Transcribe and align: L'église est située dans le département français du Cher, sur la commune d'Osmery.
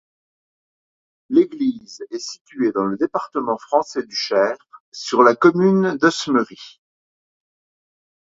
L'église 1.29 2.03
est 2.09 2.17
située 2.17 2.71
dans 2.71 2.85
le 2.85 2.97
département 2.97 3.59
français 3.59 4.01
du 4.03 4.15
Cher, 4.15 4.57
sur 4.91 5.21
la 5.21 5.35
commune 5.35 5.95
d'Osmery. 5.97 6.79